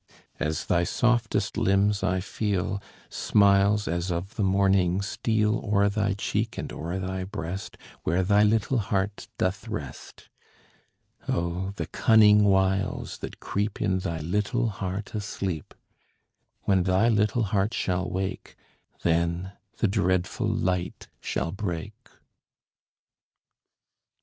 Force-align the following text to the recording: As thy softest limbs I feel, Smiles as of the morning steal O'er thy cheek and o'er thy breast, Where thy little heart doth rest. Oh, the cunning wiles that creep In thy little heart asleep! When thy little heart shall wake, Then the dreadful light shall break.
As 0.39 0.65
thy 0.65 0.83
softest 0.83 1.57
limbs 1.57 2.01
I 2.01 2.21
feel, 2.21 2.81
Smiles 3.11 3.87
as 3.87 4.09
of 4.11 4.33
the 4.35 4.41
morning 4.43 4.99
steal 5.03 5.57
O'er 5.63 5.89
thy 5.89 6.13
cheek 6.13 6.57
and 6.57 6.73
o'er 6.73 6.97
thy 6.97 7.23
breast, 7.23 7.77
Where 8.01 8.23
thy 8.23 8.41
little 8.41 8.79
heart 8.79 9.27
doth 9.37 9.67
rest. 9.67 10.27
Oh, 11.29 11.73
the 11.75 11.85
cunning 11.85 12.45
wiles 12.45 13.19
that 13.19 13.39
creep 13.39 13.79
In 13.79 13.99
thy 13.99 14.21
little 14.21 14.69
heart 14.69 15.13
asleep! 15.13 15.75
When 16.63 16.81
thy 16.81 17.07
little 17.07 17.43
heart 17.53 17.75
shall 17.75 18.09
wake, 18.09 18.55
Then 19.03 19.51
the 19.77 19.87
dreadful 19.87 20.47
light 20.47 21.09
shall 21.21 21.51
break. 21.51 21.93